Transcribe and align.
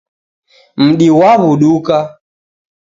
Mdi 0.85 1.07
ghwawuduka 1.15 1.97